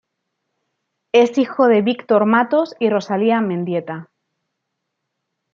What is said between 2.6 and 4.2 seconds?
y Rosalía Mendieta.